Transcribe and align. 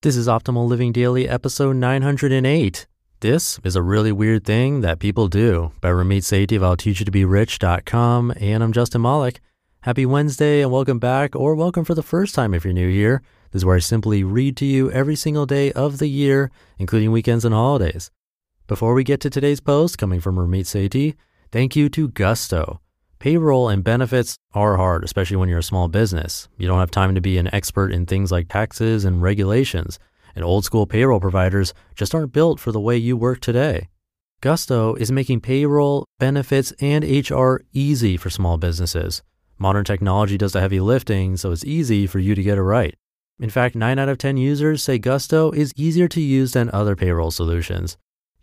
This 0.00 0.14
is 0.14 0.28
Optimal 0.28 0.68
Living 0.68 0.92
Daily, 0.92 1.28
episode 1.28 1.74
908. 1.74 2.86
This 3.18 3.58
is 3.64 3.74
a 3.74 3.82
really 3.82 4.12
weird 4.12 4.44
thing 4.44 4.80
that 4.82 5.00
people 5.00 5.26
do 5.26 5.72
by 5.80 5.88
Ramit 5.88 6.18
Sethi 6.18 6.54
of 6.54 6.62
I'll 6.62 6.76
Teach 6.76 7.00
You 7.00 7.04
to 7.04 7.10
Be 7.10 7.24
Rich.com. 7.24 8.32
And 8.38 8.62
I'm 8.62 8.72
Justin 8.72 9.02
Malik. 9.02 9.40
Happy 9.80 10.06
Wednesday 10.06 10.62
and 10.62 10.70
welcome 10.70 11.00
back, 11.00 11.34
or 11.34 11.56
welcome 11.56 11.84
for 11.84 11.96
the 11.96 12.04
first 12.04 12.36
time 12.36 12.54
if 12.54 12.62
you're 12.62 12.72
new 12.72 12.88
here. 12.88 13.22
This 13.50 13.62
is 13.62 13.64
where 13.64 13.74
I 13.74 13.80
simply 13.80 14.22
read 14.22 14.56
to 14.58 14.64
you 14.64 14.88
every 14.92 15.16
single 15.16 15.46
day 15.46 15.72
of 15.72 15.98
the 15.98 16.06
year, 16.06 16.52
including 16.78 17.10
weekends 17.10 17.44
and 17.44 17.52
holidays. 17.52 18.12
Before 18.68 18.94
we 18.94 19.02
get 19.02 19.20
to 19.22 19.30
today's 19.30 19.58
post 19.58 19.98
coming 19.98 20.20
from 20.20 20.36
Ramit 20.36 20.66
Sethi, 20.66 21.16
thank 21.50 21.74
you 21.74 21.88
to 21.88 22.06
Gusto. 22.06 22.80
Payroll 23.20 23.68
and 23.68 23.82
benefits 23.82 24.36
are 24.54 24.76
hard, 24.76 25.02
especially 25.02 25.36
when 25.36 25.48
you're 25.48 25.58
a 25.58 25.62
small 25.62 25.88
business. 25.88 26.48
You 26.56 26.68
don't 26.68 26.78
have 26.78 26.92
time 26.92 27.16
to 27.16 27.20
be 27.20 27.36
an 27.36 27.52
expert 27.52 27.90
in 27.90 28.06
things 28.06 28.30
like 28.30 28.48
taxes 28.48 29.04
and 29.04 29.20
regulations, 29.20 29.98
and 30.36 30.44
old 30.44 30.64
school 30.64 30.86
payroll 30.86 31.18
providers 31.18 31.74
just 31.96 32.14
aren't 32.14 32.32
built 32.32 32.60
for 32.60 32.70
the 32.70 32.80
way 32.80 32.96
you 32.96 33.16
work 33.16 33.40
today. 33.40 33.88
Gusto 34.40 34.94
is 34.94 35.10
making 35.10 35.40
payroll, 35.40 36.04
benefits, 36.20 36.72
and 36.80 37.02
HR 37.04 37.62
easy 37.72 38.16
for 38.16 38.30
small 38.30 38.56
businesses. 38.56 39.22
Modern 39.58 39.84
technology 39.84 40.38
does 40.38 40.52
the 40.52 40.60
heavy 40.60 40.78
lifting, 40.78 41.36
so 41.36 41.50
it's 41.50 41.64
easy 41.64 42.06
for 42.06 42.20
you 42.20 42.36
to 42.36 42.42
get 42.44 42.56
it 42.56 42.62
right. 42.62 42.94
In 43.40 43.50
fact, 43.50 43.74
9 43.74 43.98
out 43.98 44.08
of 44.08 44.18
10 44.18 44.36
users 44.36 44.80
say 44.84 44.96
Gusto 44.98 45.50
is 45.50 45.72
easier 45.74 46.06
to 46.06 46.20
use 46.20 46.52
than 46.52 46.70
other 46.72 46.94
payroll 46.94 47.32
solutions. 47.32 47.96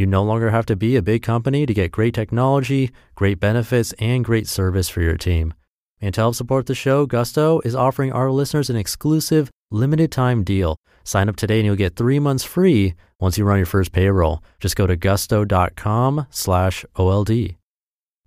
You 0.00 0.06
no 0.06 0.22
longer 0.22 0.48
have 0.48 0.64
to 0.64 0.76
be 0.76 0.96
a 0.96 1.02
big 1.02 1.22
company 1.22 1.66
to 1.66 1.74
get 1.74 1.92
great 1.92 2.14
technology, 2.14 2.90
great 3.16 3.38
benefits, 3.38 3.92
and 3.98 4.24
great 4.24 4.48
service 4.48 4.88
for 4.88 5.02
your 5.02 5.18
team. 5.18 5.52
And 6.00 6.14
to 6.14 6.22
help 6.22 6.36
support 6.36 6.64
the 6.64 6.74
show, 6.74 7.04
Gusto 7.04 7.60
is 7.66 7.74
offering 7.74 8.10
our 8.10 8.30
listeners 8.30 8.70
an 8.70 8.76
exclusive 8.76 9.50
limited 9.70 10.10
time 10.10 10.42
deal. 10.42 10.78
Sign 11.04 11.28
up 11.28 11.36
today 11.36 11.58
and 11.58 11.66
you'll 11.66 11.76
get 11.76 11.96
three 11.96 12.18
months 12.18 12.44
free 12.44 12.94
once 13.20 13.36
you 13.36 13.44
run 13.44 13.58
your 13.58 13.66
first 13.66 13.92
payroll. 13.92 14.42
Just 14.58 14.74
go 14.74 14.86
to 14.86 14.96
gusto.com 14.96 16.26
slash 16.30 16.82
OLD. 16.96 17.56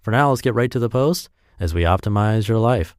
For 0.03 0.11
now, 0.11 0.29
let's 0.29 0.41
get 0.41 0.53
right 0.53 0.69
to 0.69 0.77
the 0.77 0.89
post 0.89 1.31
as 1.59 1.73
we 1.73 1.81
optimize 1.81 2.47
your 2.47 2.59
life. 2.59 2.95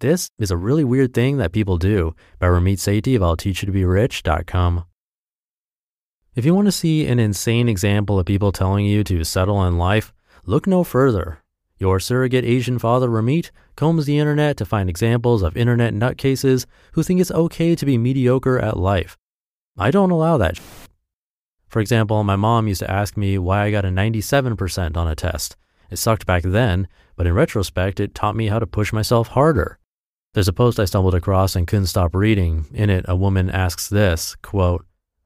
This 0.00 0.28
is 0.38 0.50
a 0.50 0.58
really 0.58 0.84
weird 0.84 1.14
thing 1.14 1.38
that 1.38 1.52
people 1.52 1.78
do 1.78 2.14
by 2.38 2.48
Ramit 2.48 2.76
Sethi 2.76 3.16
of 3.16 3.22
I'll 3.22 3.34
Teach 3.34 3.62
You 3.62 3.66
to 3.66 3.72
Be 3.72 3.86
Rich.com. 3.86 4.84
If 6.34 6.44
you 6.44 6.54
want 6.54 6.66
to 6.66 6.72
see 6.72 7.06
an 7.06 7.18
insane 7.18 7.66
example 7.66 8.18
of 8.18 8.26
people 8.26 8.52
telling 8.52 8.84
you 8.84 9.02
to 9.04 9.24
settle 9.24 9.64
in 9.64 9.78
life, 9.78 10.12
look 10.44 10.66
no 10.66 10.84
further. 10.84 11.42
Your 11.78 11.98
surrogate 11.98 12.44
Asian 12.44 12.78
father 12.78 13.08
Ramit 13.08 13.50
combs 13.74 14.04
the 14.04 14.18
internet 14.18 14.58
to 14.58 14.66
find 14.66 14.90
examples 14.90 15.42
of 15.42 15.56
internet 15.56 15.94
nutcases 15.94 16.66
who 16.92 17.02
think 17.02 17.18
it's 17.18 17.30
okay 17.30 17.74
to 17.74 17.86
be 17.86 17.96
mediocre 17.96 18.58
at 18.58 18.76
life. 18.76 19.16
I 19.78 19.90
don't 19.90 20.10
allow 20.10 20.36
that. 20.36 20.60
For 21.68 21.80
example, 21.80 22.22
my 22.22 22.36
mom 22.36 22.68
used 22.68 22.80
to 22.80 22.90
ask 22.90 23.16
me 23.16 23.38
why 23.38 23.64
I 23.64 23.70
got 23.70 23.86
a 23.86 23.88
97% 23.88 24.94
on 24.94 25.08
a 25.08 25.14
test. 25.14 25.56
It 25.90 25.96
sucked 25.96 26.26
back 26.26 26.42
then, 26.42 26.86
but 27.16 27.26
in 27.26 27.32
retrospect, 27.32 27.98
it 27.98 28.14
taught 28.14 28.36
me 28.36 28.48
how 28.48 28.58
to 28.58 28.66
push 28.66 28.92
myself 28.92 29.28
harder. 29.28 29.78
There's 30.36 30.48
a 30.48 30.52
post 30.52 30.78
I 30.78 30.84
stumbled 30.84 31.14
across 31.14 31.56
and 31.56 31.66
couldn't 31.66 31.86
stop 31.86 32.14
reading. 32.14 32.66
In 32.74 32.90
it, 32.90 33.06
a 33.08 33.16
woman 33.16 33.48
asks 33.48 33.88
this, 33.88 34.36
quote, 34.42 34.84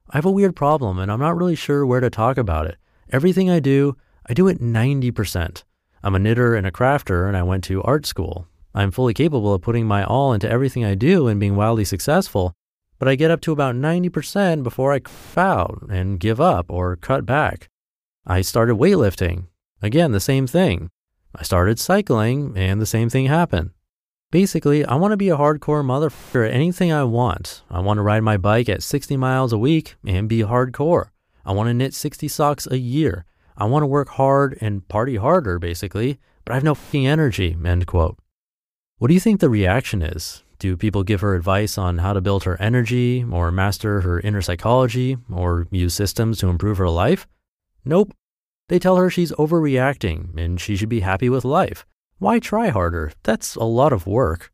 I 0.09 0.15
have 0.15 0.25
a 0.25 0.31
weird 0.31 0.55
problem 0.55 0.99
and 0.99 1.11
I'm 1.11 1.19
not 1.19 1.35
really 1.35 1.57
sure 1.57 1.85
where 1.85 1.99
to 1.99 2.09
talk 2.09 2.37
about 2.37 2.65
it. 2.65 2.77
Everything 3.09 3.49
I 3.49 3.59
do, 3.59 3.97
I 4.29 4.33
do 4.33 4.47
it 4.47 4.61
90%. 4.61 5.63
I'm 6.01 6.15
a 6.15 6.19
knitter 6.19 6.55
and 6.55 6.65
a 6.65 6.71
crafter 6.71 7.27
and 7.27 7.35
I 7.35 7.43
went 7.43 7.65
to 7.65 7.83
art 7.83 8.05
school. 8.05 8.47
I'm 8.73 8.89
fully 8.89 9.13
capable 9.13 9.53
of 9.53 9.61
putting 9.61 9.85
my 9.85 10.05
all 10.05 10.31
into 10.31 10.49
everything 10.49 10.85
I 10.85 10.95
do 10.95 11.27
and 11.27 11.41
being 11.41 11.57
wildly 11.57 11.83
successful, 11.83 12.53
but 12.97 13.09
I 13.09 13.15
get 13.15 13.31
up 13.31 13.41
to 13.41 13.51
about 13.51 13.75
90% 13.75 14.63
before 14.63 14.93
I 14.93 15.01
out 15.35 15.83
and 15.89 16.21
give 16.21 16.39
up 16.39 16.67
or 16.69 16.95
cut 16.95 17.25
back. 17.25 17.67
I 18.25 18.39
started 18.39 18.77
weightlifting. 18.77 19.47
Again, 19.81 20.13
the 20.13 20.21
same 20.21 20.47
thing. 20.47 20.89
I 21.35 21.43
started 21.43 21.79
cycling 21.79 22.53
and 22.55 22.79
the 22.79 22.85
same 22.85 23.09
thing 23.09 23.25
happened. 23.25 23.71
Basically, 24.31 24.85
I 24.85 24.95
want 24.95 25.11
to 25.11 25.17
be 25.17 25.27
a 25.27 25.35
hardcore 25.35 25.83
motherfucker 25.83 26.47
at 26.47 26.53
anything 26.53 26.89
I 26.89 27.03
want. 27.03 27.63
I 27.69 27.81
want 27.81 27.97
to 27.97 28.01
ride 28.01 28.23
my 28.23 28.37
bike 28.37 28.69
at 28.69 28.81
60 28.81 29.17
miles 29.17 29.51
a 29.51 29.57
week 29.57 29.95
and 30.07 30.29
be 30.29 30.39
hardcore. 30.39 31.09
I 31.45 31.51
want 31.51 31.67
to 31.67 31.73
knit 31.73 31.93
60 31.93 32.29
socks 32.29 32.65
a 32.71 32.77
year. 32.77 33.25
I 33.57 33.65
want 33.65 33.83
to 33.83 33.87
work 33.87 34.07
hard 34.09 34.57
and 34.61 34.87
party 34.87 35.17
harder, 35.17 35.59
basically, 35.59 36.17
but 36.45 36.53
I 36.53 36.55
have 36.55 36.63
no 36.63 36.75
fucking 36.75 37.05
energy, 37.05 37.57
end 37.65 37.87
quote. 37.87 38.17
What 38.99 39.09
do 39.09 39.13
you 39.13 39.19
think 39.19 39.41
the 39.41 39.49
reaction 39.49 40.01
is? 40.01 40.43
Do 40.59 40.77
people 40.77 41.03
give 41.03 41.19
her 41.19 41.35
advice 41.35 41.77
on 41.77 41.97
how 41.97 42.13
to 42.13 42.21
build 42.21 42.45
her 42.45 42.55
energy 42.61 43.25
or 43.29 43.51
master 43.51 43.99
her 44.01 44.21
inner 44.21 44.41
psychology 44.41 45.17
or 45.29 45.67
use 45.71 45.93
systems 45.93 46.37
to 46.39 46.47
improve 46.47 46.77
her 46.77 46.89
life? 46.89 47.27
Nope. 47.83 48.13
They 48.69 48.79
tell 48.79 48.95
her 48.95 49.09
she's 49.09 49.33
overreacting 49.33 50.37
and 50.37 50.61
she 50.61 50.77
should 50.77 50.87
be 50.87 51.01
happy 51.01 51.27
with 51.27 51.43
life. 51.43 51.85
Why 52.21 52.37
try 52.37 52.69
harder? 52.69 53.13
That's 53.23 53.55
a 53.55 53.63
lot 53.63 53.91
of 53.91 54.05
work. 54.05 54.51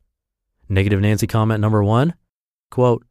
Negative 0.70 1.02
Nancy 1.02 1.26
comment 1.26 1.60
number 1.60 1.84
one 1.84 2.14
quote, 2.70 3.04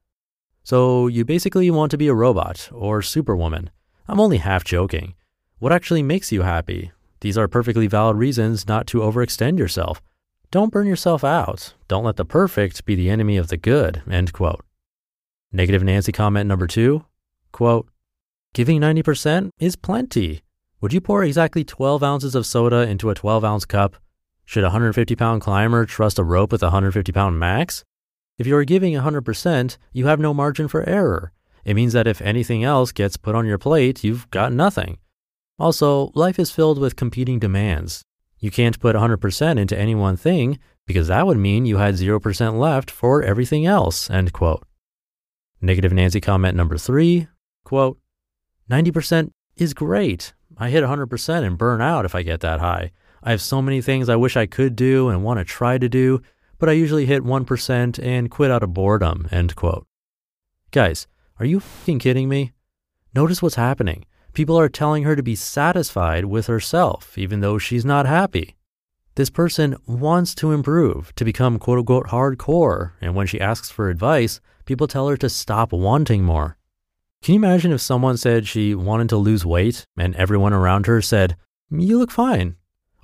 So 0.64 1.06
you 1.06 1.24
basically 1.24 1.70
want 1.70 1.92
to 1.92 1.98
be 1.98 2.08
a 2.08 2.16
robot 2.16 2.68
or 2.72 3.04
superwoman. 3.04 3.70
I'm 4.08 4.20
only 4.20 4.38
half 4.38 4.64
joking. 4.64 5.14
What 5.60 5.72
actually 5.72 6.02
makes 6.02 6.32
you 6.32 6.42
happy? 6.42 6.92
These 7.22 7.38
are 7.38 7.48
perfectly 7.48 7.86
valid 7.86 8.18
reasons 8.18 8.68
not 8.68 8.88
to 8.88 9.02
overextend 9.02 9.60
yourself. 9.60 10.02
Don't 10.50 10.72
burn 10.72 10.88
yourself 10.88 11.24
out. 11.24 11.76
Don't 11.88 12.06
let 12.06 12.16
the 12.16 12.26
perfect 12.26 12.84
be 12.84 12.96
the 12.96 13.12
enemy 13.12 13.38
of 13.38 13.50
the 13.50 13.58
good. 13.58 14.02
End 14.10 14.34
quote. 14.34 14.66
Negative 15.52 15.84
Nancy 15.84 16.12
comment 16.12 16.48
number 16.48 16.66
two 16.66 17.06
quote, 17.52 17.88
Giving 18.56 18.82
90% 18.82 19.52
is 19.60 19.76
plenty. 19.76 20.42
Would 20.82 20.94
you 20.94 21.02
pour 21.02 21.24
exactly 21.24 21.64
12 21.64 22.02
ounces 22.02 22.34
of 22.34 22.48
soda 22.48 22.90
into 22.90 23.12
a 23.12 23.14
12 23.14 23.44
ounce 23.46 23.66
cup? 23.66 23.98
Should 24.48 24.64
a 24.64 24.68
150 24.68 25.14
pound 25.18 25.42
climber 25.42 25.86
trust 25.86 26.18
a 26.18 26.24
rope 26.24 26.54
with 26.54 26.64
a 26.64 26.68
150 26.68 27.12
pound 27.12 27.38
max? 27.38 27.84
If 28.38 28.48
you 28.48 28.56
are 28.56 28.64
giving 28.64 28.94
100%, 28.94 29.78
you 29.92 30.08
have 30.08 30.22
no 30.22 30.34
margin 30.34 30.70
for 30.70 30.88
error. 30.88 31.34
It 31.66 31.74
means 31.74 31.92
that 31.92 32.08
if 32.08 32.22
anything 32.22 32.64
else 32.64 32.94
gets 32.94 33.18
put 33.18 33.36
on 33.36 33.46
your 33.46 33.58
plate, 33.58 34.06
you've 34.06 34.32
got 34.32 34.54
nothing. 34.54 35.00
Also, 35.60 36.14
life 36.16 36.40
is 36.40 36.50
filled 36.50 36.80
with 36.80 36.96
competing 36.96 37.40
demands. 37.40 38.04
You 38.40 38.50
can't 38.50 38.80
put 38.80 38.96
100% 38.96 39.60
into 39.60 39.78
any 39.78 39.96
one 39.96 40.16
thing 40.16 40.60
because 40.86 41.10
that 41.10 41.28
would 41.28 41.38
mean 41.38 41.66
you 41.66 41.76
had 41.76 41.96
0% 41.96 42.58
left 42.58 42.90
for 42.90 43.22
everything 43.22 43.66
else, 43.66 44.10
end 44.10 44.32
quote. 44.32 44.64
Negative 45.60 45.92
Nancy 45.92 46.22
comment 46.22 46.56
number 46.56 46.78
three, 46.78 47.28
quote, 47.66 48.00
90% 48.72 49.32
is 49.58 49.74
great. 49.74 50.34
I 50.58 50.70
hit 50.70 50.86
100% 50.86 51.44
and 51.44 51.58
burn 51.58 51.82
out 51.82 52.06
if 52.06 52.16
I 52.16 52.22
get 52.22 52.40
that 52.40 52.62
high. 52.62 52.94
I 53.24 53.32
have 53.32 53.42
so 53.42 53.62
many 53.62 53.82
things 53.82 54.10
I 54.10 54.16
wish 54.16 54.38
I 54.38 54.46
could 54.46 54.76
do 54.76 55.10
and 55.10 55.24
want 55.24 55.40
to 55.40 55.46
try 55.46 55.78
to 55.78 55.90
do, 55.90 56.22
but 56.60 56.70
I 56.70 56.74
usually 56.74 57.06
hit 57.06 57.24
1% 57.24 58.04
and 58.04 58.32
quit 58.32 58.52
out 58.52 58.64
of 58.64 58.74
boredom, 58.74 59.28
end 59.32 59.56
quote. 59.56 59.88
Guys, 60.72 61.08
are 61.40 61.46
you 61.46 61.60
fucking 61.60 62.00
kidding 62.00 62.30
me? 62.30 62.54
Notice 63.14 63.42
what's 63.42 63.56
happening. 63.56 64.06
People 64.34 64.60
are 64.60 64.70
telling 64.70 65.04
her 65.04 65.16
to 65.16 65.24
be 65.24 65.36
satisfied 65.36 66.26
with 66.26 66.48
herself, 66.48 67.18
even 67.18 67.40
though 67.40 67.58
she's 67.58 67.86
not 67.86 68.06
happy. 68.06 68.56
This 69.16 69.32
person 69.32 69.76
wants 69.88 70.36
to 70.36 70.52
improve, 70.52 71.14
to 71.16 71.26
become 71.26 71.58
quote 71.58 71.80
unquote 71.80 72.08
hardcore, 72.08 72.92
and 73.02 73.16
when 73.16 73.26
she 73.26 73.42
asks 73.42 73.72
for 73.72 73.90
advice, 73.90 74.40
people 74.66 74.86
tell 74.86 75.08
her 75.08 75.18
to 75.18 75.30
stop 75.30 75.74
wanting 75.74 76.24
more. 76.24 76.58
Can 77.24 77.34
you 77.34 77.40
imagine 77.40 77.72
if 77.72 77.82
someone 77.82 78.18
said 78.18 78.48
she 78.48 78.76
wanted 78.76 79.10
to 79.10 79.18
lose 79.18 79.44
weight 79.44 79.88
and 79.98 80.16
everyone 80.16 80.54
around 80.54 80.86
her 80.86 81.02
said, 81.02 81.36
You 81.72 81.98
look 81.98 82.12
fine, 82.12 82.58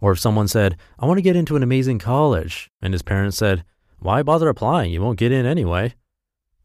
or 0.04 0.12
if 0.12 0.20
someone 0.20 0.50
said, 0.50 0.76
I 1.00 1.06
want 1.06 1.18
to 1.18 1.22
get 1.22 1.38
into 1.38 1.56
an 1.56 1.64
amazing 1.64 1.98
college, 1.98 2.70
and 2.82 2.94
his 2.94 3.02
parents 3.02 3.38
said, 3.38 3.64
Why 4.00 4.22
bother 4.22 4.50
applying? 4.50 4.92
You 4.92 5.02
won't 5.02 5.18
get 5.18 5.32
in 5.32 5.46
anyway. 5.46 5.96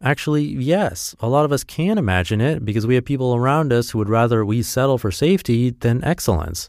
Actually, 0.02 0.42
yes, 0.42 1.14
a 1.20 1.28
lot 1.28 1.44
of 1.44 1.52
us 1.52 1.62
can 1.62 1.98
imagine 1.98 2.40
it 2.40 2.64
because 2.64 2.84
we 2.84 2.96
have 2.96 3.04
people 3.04 3.36
around 3.36 3.72
us 3.72 3.90
who 3.90 3.98
would 3.98 4.08
rather 4.08 4.44
we 4.44 4.60
settle 4.60 4.98
for 4.98 5.12
safety 5.12 5.70
than 5.70 6.02
excellence. 6.02 6.68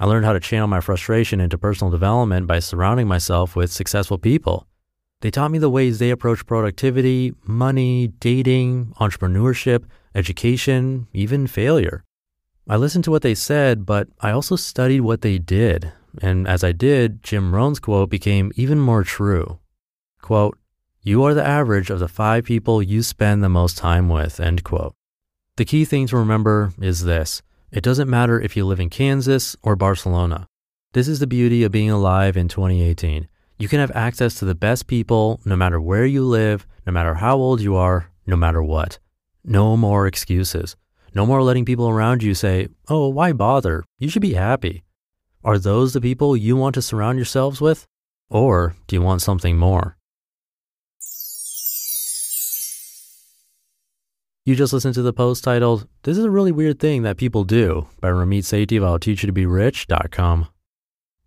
I 0.00 0.06
learned 0.06 0.24
how 0.24 0.32
to 0.32 0.40
channel 0.40 0.66
my 0.66 0.80
frustration 0.80 1.40
into 1.40 1.56
personal 1.56 1.92
development 1.92 2.48
by 2.48 2.58
surrounding 2.58 3.06
myself 3.06 3.54
with 3.54 3.70
successful 3.70 4.18
people. 4.18 4.66
They 5.20 5.30
taught 5.30 5.52
me 5.52 5.58
the 5.58 5.70
ways 5.70 6.00
they 6.00 6.10
approach 6.10 6.44
productivity, 6.44 7.34
money, 7.46 8.08
dating, 8.08 8.94
entrepreneurship, 8.98 9.84
education, 10.12 11.06
even 11.12 11.46
failure. 11.46 12.02
I 12.68 12.76
listened 12.76 13.04
to 13.04 13.10
what 13.10 13.22
they 13.22 13.34
said, 13.34 13.84
but 13.84 14.08
I 14.20 14.30
also 14.30 14.56
studied 14.56 15.00
what 15.00 15.20
they 15.20 15.38
did. 15.38 15.92
And 16.22 16.48
as 16.48 16.64
I 16.64 16.72
did, 16.72 17.22
Jim 17.22 17.54
Rohn's 17.54 17.78
quote 17.78 18.08
became 18.08 18.52
even 18.56 18.80
more 18.80 19.04
true. 19.04 19.58
Quote, 20.22 20.58
you 21.02 21.22
are 21.24 21.34
the 21.34 21.46
average 21.46 21.90
of 21.90 21.98
the 21.98 22.08
five 22.08 22.44
people 22.44 22.82
you 22.82 23.02
spend 23.02 23.44
the 23.44 23.50
most 23.50 23.76
time 23.76 24.08
with, 24.08 24.40
end 24.40 24.64
quote. 24.64 24.94
The 25.56 25.66
key 25.66 25.84
thing 25.84 26.06
to 26.06 26.16
remember 26.16 26.72
is 26.80 27.04
this. 27.04 27.42
It 27.70 27.84
doesn't 27.84 28.08
matter 28.08 28.40
if 28.40 28.56
you 28.56 28.64
live 28.64 28.80
in 28.80 28.88
Kansas 28.88 29.54
or 29.62 29.76
Barcelona. 29.76 30.46
This 30.94 31.06
is 31.06 31.18
the 31.18 31.26
beauty 31.26 31.62
of 31.62 31.72
being 31.72 31.90
alive 31.90 32.36
in 32.36 32.48
2018. 32.48 33.28
You 33.58 33.64
You 33.64 33.68
can 33.68 33.80
have 33.80 33.92
access 33.94 34.34
to 34.36 34.46
the 34.46 34.54
best 34.54 34.86
people 34.86 35.40
no 35.44 35.56
matter 35.56 35.80
where 35.80 36.06
you 36.06 36.24
live, 36.24 36.66
no 36.86 36.92
matter 36.92 37.14
how 37.14 37.36
old 37.36 37.60
you 37.60 37.76
are, 37.76 38.10
no 38.26 38.36
matter 38.36 38.62
what. 38.62 38.98
No 39.44 39.76
more 39.76 40.06
excuses. 40.06 40.76
No 41.14 41.24
more 41.24 41.44
letting 41.44 41.64
people 41.64 41.88
around 41.88 42.24
you 42.24 42.34
say, 42.34 42.68
oh, 42.88 43.08
why 43.08 43.32
bother? 43.32 43.84
You 44.00 44.08
should 44.08 44.22
be 44.22 44.34
happy. 44.34 44.82
Are 45.44 45.58
those 45.58 45.92
the 45.92 46.00
people 46.00 46.36
you 46.36 46.56
want 46.56 46.74
to 46.74 46.82
surround 46.82 47.18
yourselves 47.18 47.60
with? 47.60 47.86
Or 48.28 48.74
do 48.88 48.96
you 48.96 49.02
want 49.02 49.22
something 49.22 49.56
more? 49.56 49.96
You 54.44 54.56
just 54.56 54.72
listened 54.72 54.94
to 54.96 55.02
the 55.02 55.12
post 55.12 55.44
titled, 55.44 55.86
This 56.02 56.18
is 56.18 56.24
a 56.24 56.30
Really 56.30 56.52
Weird 56.52 56.80
Thing 56.80 57.02
That 57.02 57.16
People 57.16 57.44
Do 57.44 57.86
by 58.00 58.08
Ramit 58.08 58.40
Sethi 58.40 58.76
of 58.76 58.84
I'll 58.84 58.98
Teach 58.98 59.22
You 59.22 59.28
to 59.28 59.32
Be 59.32 59.46
Rich.com. 59.46 60.48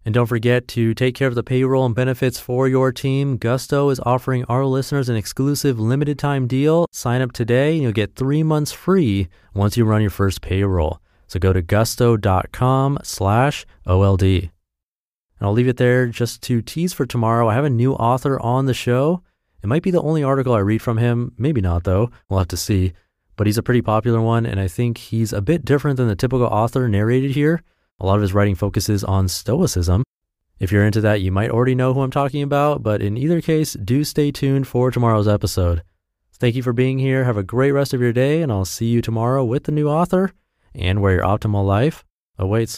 And 0.08 0.14
don't 0.14 0.26
forget 0.26 0.70
to 0.70 0.94
take 0.94 1.16
care 1.16 1.28
of 1.28 1.36
the 1.36 1.44
payroll 1.44 1.86
and 1.86 1.94
benefits 1.94 2.40
for 2.40 2.70
your 2.70 2.94
team. 2.94 3.36
Gusto 3.36 3.90
is 3.90 4.00
offering 4.06 4.46
our 4.46 4.64
listeners 4.64 5.10
an 5.10 5.18
exclusive 5.18 5.82
limited 5.82 6.18
time 6.18 6.48
deal. 6.48 6.86
Sign 6.94 7.22
up 7.22 7.34
today 7.34 7.74
and 7.74 7.82
you'll 7.82 7.92
get 7.92 8.16
three 8.16 8.42
months 8.42 8.72
free 8.72 9.28
once 9.54 9.76
you 9.76 9.84
run 9.84 10.00
your 10.00 10.10
first 10.10 10.40
payroll. 10.40 11.02
So 11.28 11.42
go 11.42 11.52
to 11.52 11.62
gusto.com 11.62 13.00
slash 13.04 13.66
OLD. 13.86 14.22
And 14.24 14.50
I'll 15.42 15.52
leave 15.52 15.68
it 15.68 15.76
there 15.76 16.08
just 16.08 16.42
to 16.44 16.62
tease 16.62 16.94
for 16.94 17.06
tomorrow. 17.06 17.50
I 17.50 17.56
have 17.56 17.66
a 17.66 17.70
new 17.70 17.92
author 17.92 18.40
on 18.40 18.66
the 18.66 18.74
show. 18.74 19.24
It 19.62 19.68
might 19.68 19.84
be 19.84 19.92
the 19.92 20.02
only 20.02 20.24
article 20.24 20.54
I 20.54 20.60
read 20.60 20.82
from 20.82 21.00
him. 21.00 21.34
Maybe 21.38 21.60
not, 21.60 21.84
though. 21.84 22.12
We'll 22.30 22.40
have 22.40 22.48
to 22.48 22.56
see. 22.56 22.94
But 23.36 23.46
he's 23.46 23.58
a 23.58 23.62
pretty 23.62 23.82
popular 23.82 24.22
one, 24.22 24.46
and 24.46 24.58
I 24.58 24.70
think 24.70 25.00
he's 25.00 25.34
a 25.34 25.42
bit 25.42 25.66
different 25.66 25.98
than 25.98 26.08
the 26.08 26.16
typical 26.16 26.48
author 26.48 26.88
narrated 26.88 27.32
here. 27.32 27.62
A 28.00 28.06
lot 28.06 28.16
of 28.16 28.22
his 28.22 28.34
writing 28.34 28.56
focuses 28.56 29.04
on 29.04 29.28
Stoicism. 29.28 30.04
If 30.60 30.72
you're 30.72 30.86
into 30.86 31.02
that, 31.02 31.22
you 31.22 31.32
might 31.32 31.50
already 31.50 31.74
know 31.74 31.94
who 31.94 32.02
I'm 32.02 32.12
talking 32.12 32.44
about, 32.44 32.84
but 32.84 33.02
in 33.02 33.18
either 33.18 33.42
case, 33.42 33.74
do 33.74 34.04
stay 34.04 34.32
tuned 34.32 34.68
for 34.68 34.92
tomorrow's 34.92 35.28
episode. 35.28 35.82
Thank 36.34 36.56
you 36.56 36.62
for 36.62 36.74
being 36.74 37.00
here. 37.00 37.24
Have 37.24 37.38
a 37.38 37.44
great 37.44 37.72
rest 37.72 37.96
of 37.96 38.02
your 38.02 38.14
day, 38.14 38.44
and 38.44 38.52
I'll 38.52 38.66
see 38.66 38.86
you 38.86 39.02
tomorrow 39.02 39.44
with 39.44 39.64
the 39.64 39.72
new 39.72 39.90
author 39.90 40.34
and 40.76 41.02
where 41.02 41.16
your 41.16 41.24
optimal 41.24 41.66
life 41.66 42.06
awaits. 42.38 42.76